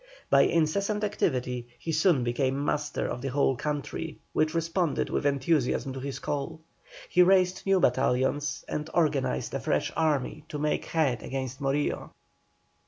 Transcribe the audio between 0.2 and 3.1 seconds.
By incessant activity, he soon became master